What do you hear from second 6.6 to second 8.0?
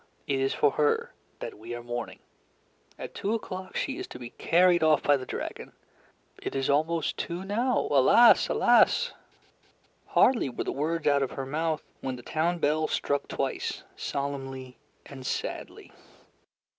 almost two now.